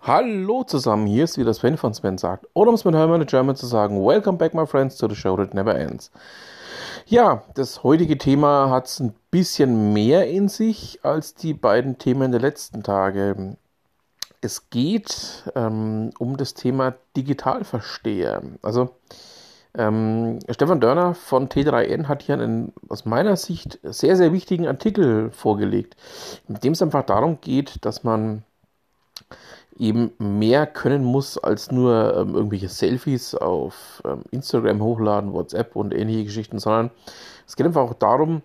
[0.00, 2.46] Hallo zusammen, hier ist wieder Sven von Sven sagt.
[2.54, 5.16] Oder um es mit Hermann in German zu sagen, Welcome back my friends to the
[5.16, 6.12] show that never ends.
[7.06, 12.30] Ja, das heutige Thema hat es ein bisschen mehr in sich als die beiden Themen
[12.30, 13.56] der letzten Tage.
[14.40, 18.42] Es geht ähm, um das Thema Digitalversteher.
[18.62, 18.90] Also
[19.76, 25.32] ähm, Stefan Dörner von T3N hat hier einen aus meiner Sicht sehr, sehr wichtigen Artikel
[25.32, 25.96] vorgelegt,
[26.48, 28.44] in dem es einfach darum geht, dass man
[29.78, 35.94] eben mehr können muss als nur ähm, irgendwelche Selfies auf ähm, Instagram hochladen, WhatsApp und
[35.94, 36.90] ähnliche Geschichten, sondern
[37.46, 38.42] es geht einfach auch darum,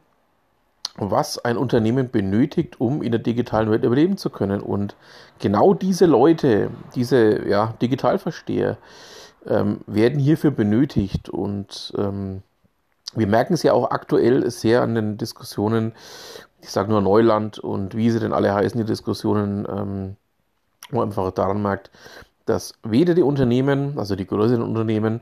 [0.96, 4.62] was ein Unternehmen benötigt, um in der digitalen Welt überleben zu können.
[4.62, 4.96] Und
[5.40, 8.78] genau diese Leute, diese ja, Digitalversteher,
[9.48, 11.30] ähm, werden hierfür benötigt.
[11.30, 12.44] Und ähm,
[13.16, 15.94] wir merken es ja auch aktuell sehr an den Diskussionen,
[16.62, 20.16] ich sage nur Neuland und wie sie denn alle heißen, die Diskussionen ähm,
[20.90, 21.92] wo man einfach daran merkt,
[22.46, 25.22] dass weder die Unternehmen, also die größeren Unternehmen,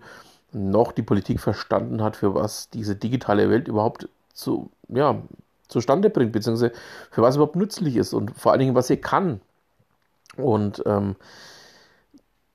[0.54, 5.22] noch die Politik verstanden hat, für was diese digitale Welt überhaupt zu, ja,
[5.68, 6.74] zustande bringt, beziehungsweise
[7.10, 9.40] für was überhaupt nützlich ist und vor allen Dingen, was sie kann.
[10.36, 11.16] Und ähm,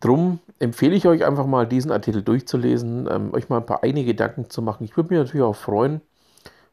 [0.00, 4.04] drum empfehle ich euch einfach mal, diesen Artikel durchzulesen, ähm, euch mal ein paar eigene
[4.04, 4.84] Gedanken zu machen.
[4.84, 6.00] Ich würde mich natürlich auch freuen,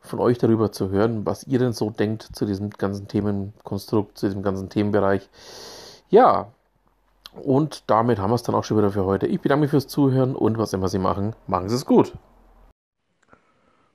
[0.02, 4.25] von euch darüber zu hören, was ihr denn so denkt zu diesem ganzen Themenkonstrukt, zu
[4.25, 5.29] diesem ganzen Themenbereich.
[6.14, 6.53] Ja,
[7.42, 9.25] und damit haben wir es dann auch schon wieder für heute.
[9.25, 12.14] Ich bedanke mich fürs Zuhören und was immer Sie machen, machen Sie es gut.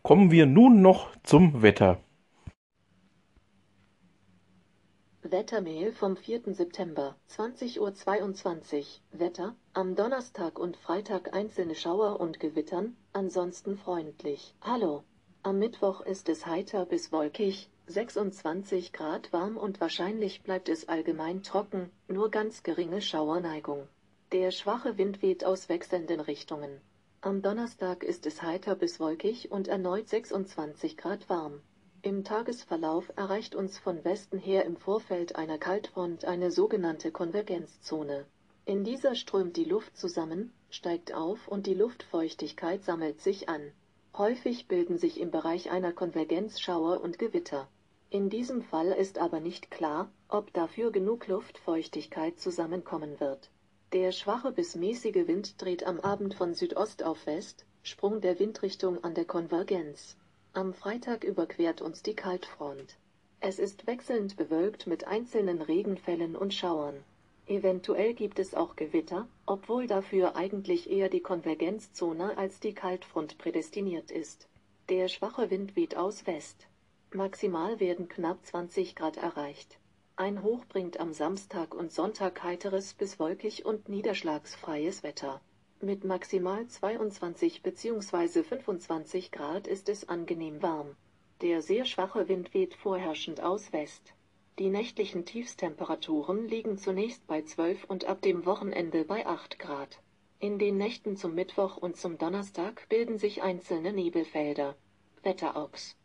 [0.03, 1.99] Kommen wir nun noch zum Wetter.
[5.23, 6.55] Wettermail vom 4.
[6.55, 9.21] September, 20.22 Uhr.
[9.21, 14.57] Wetter, am Donnerstag und Freitag einzelne Schauer und Gewittern, ansonsten freundlich.
[14.63, 15.05] Hallo.
[15.45, 21.43] Am Mittwoch ist es heiter bis wolkig, 26 Grad warm und wahrscheinlich bleibt es allgemein
[21.43, 23.89] trocken, nur ganz geringe Schauerneigung.
[24.33, 26.83] Der schwache Wind weht aus wechselnden Richtungen.
[27.23, 31.63] Am Donnerstag ist es heiter bis wolkig und erneut 26 Grad warm.
[32.03, 38.27] Im Tagesverlauf erreicht uns von Westen her im Vorfeld einer Kaltfront eine sogenannte Konvergenzzone.
[38.67, 43.73] In dieser strömt die Luft zusammen, steigt auf und die Luftfeuchtigkeit sammelt sich an.
[44.17, 47.67] Häufig bilden sich im Bereich einer Konvergenz Schauer und Gewitter.
[48.11, 53.51] In diesem Fall ist aber nicht klar, ob dafür genug Luftfeuchtigkeit zusammenkommen wird.
[53.93, 59.05] Der schwache bis mäßige Wind dreht am Abend von Südost auf West, Sprung der Windrichtung
[59.05, 60.17] an der Konvergenz.
[60.55, 62.97] Am Freitag überquert uns die Kaltfront.
[63.41, 67.05] Es ist wechselnd bewölkt mit einzelnen Regenfällen und Schauern.
[67.47, 74.11] Eventuell gibt es auch Gewitter, obwohl dafür eigentlich eher die Konvergenzzone als die Kaltfront prädestiniert
[74.11, 74.49] ist.
[74.89, 76.68] Der schwache Wind weht aus West.
[77.15, 79.79] Maximal werden knapp 20 Grad erreicht.
[80.17, 85.41] Ein Hoch bringt am Samstag und Sonntag heiteres bis wolkig und niederschlagsfreies Wetter.
[85.81, 88.43] Mit maximal 22 bzw.
[88.43, 90.97] 25 Grad ist es angenehm warm.
[91.41, 94.13] Der sehr schwache Wind weht vorherrschend aus West.
[94.59, 100.03] Die nächtlichen Tiefstemperaturen liegen zunächst bei 12 und ab dem Wochenende bei 8 Grad.
[100.41, 104.77] In den Nächten zum Mittwoch und zum Donnerstag bilden sich einzelne Nebelfelder.
[105.23, 105.97] Wetterochs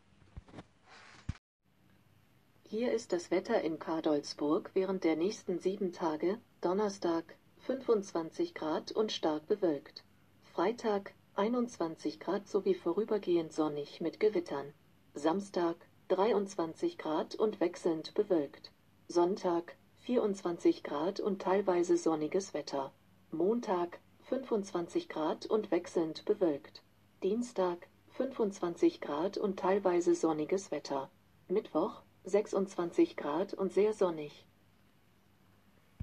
[2.73, 7.23] hier ist das Wetter in Kadolsburg während der nächsten sieben Tage, Donnerstag
[7.67, 10.03] 25 Grad und stark bewölkt.
[10.41, 14.73] Freitag 21 Grad sowie vorübergehend sonnig mit Gewittern.
[15.13, 15.75] Samstag
[16.07, 18.71] 23 Grad und wechselnd bewölkt.
[19.07, 22.91] Sonntag 24 Grad und teilweise sonniges Wetter.
[23.29, 26.81] Montag 25 Grad und wechselnd bewölkt.
[27.21, 31.11] Dienstag 25 Grad und teilweise sonniges Wetter.
[31.47, 34.45] Mittwoch 26 Grad und sehr sonnig